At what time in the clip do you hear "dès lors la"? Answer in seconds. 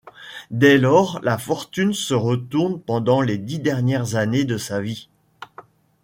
0.49-1.37